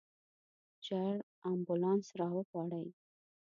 ژر 0.85 1.15
امبولانس 1.51 2.05
راوغواړئ. 2.19 2.87